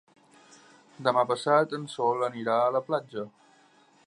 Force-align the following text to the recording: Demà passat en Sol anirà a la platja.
Demà 1.07 1.25
passat 1.33 1.77
en 1.79 1.85
Sol 1.97 2.27
anirà 2.31 2.57
a 2.65 2.75
la 2.79 2.87
platja. 2.89 3.29